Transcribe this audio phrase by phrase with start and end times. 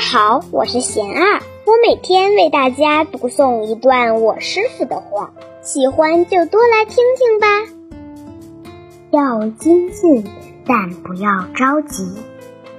[0.00, 5.30] 好，我是贤儿，我每天为大家读诵一段我师傅的话，
[5.60, 7.46] 喜欢就多来听听吧。
[9.10, 10.24] 要精进，
[10.64, 12.08] 但不要着急。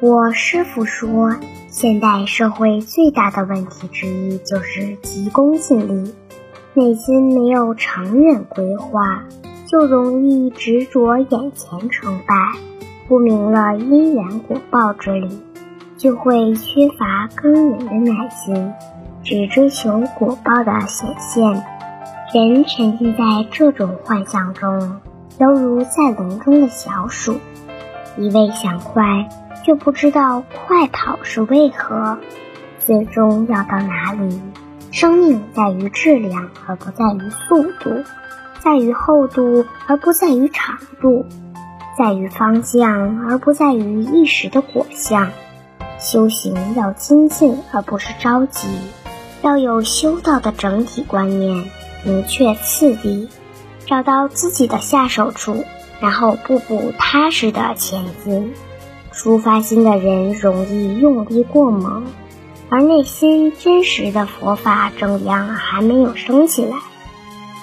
[0.00, 1.36] 我师傅说，
[1.68, 6.12] 现代社会最大的问题之一就是急功近利，
[6.74, 9.24] 内心没有长远规划，
[9.66, 12.34] 就容易执着眼前成败，
[13.06, 15.28] 不明了因缘果报之理。
[16.04, 18.74] 就会缺乏耕耘的耐心，
[19.22, 21.64] 只追求果报的显现。
[22.30, 25.00] 人沉浸在这种幻象中，
[25.38, 27.40] 犹如在笼中的小鼠，
[28.18, 29.30] 一味想快，
[29.64, 32.18] 却不知道快跑是为何，
[32.78, 34.42] 最终要到哪里？
[34.90, 38.04] 生命在于质量，而不在于速度；
[38.58, 41.24] 在于厚度，而不在于长度；
[41.96, 45.30] 在于方向，而不在于一时的果相。
[45.98, 48.66] 修行要精进，而不是着急；
[49.42, 51.70] 要有修道的整体观念，
[52.04, 53.28] 明确次第，
[53.86, 55.64] 找到自己的下手处，
[56.00, 58.54] 然后步步踏实的前进。
[59.12, 62.04] 出发心的人容易用力过猛，
[62.68, 66.76] 而内心真实的佛法正量还没有升起来，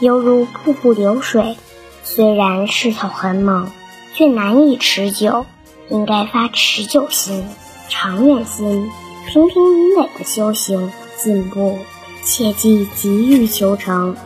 [0.00, 1.56] 犹如瀑布流水，
[2.04, 3.70] 虽然势头很猛，
[4.14, 5.46] 却难以持久。
[5.92, 7.44] 应该发持久心。
[7.90, 8.88] 长远心，
[9.26, 11.76] 平平无美的修行进步，
[12.22, 14.16] 切记急于求成。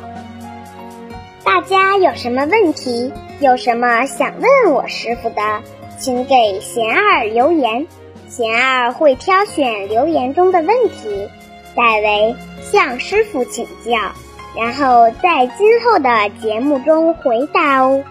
[1.43, 5.63] 大家有什么问题，有什么想问我师傅的，
[5.99, 7.87] 请给贤儿留言，
[8.29, 11.29] 贤儿会挑选留言中的问题，
[11.75, 12.37] 代为
[12.71, 13.97] 向师傅请教，
[14.55, 18.05] 然后在今后的节目中回答哦。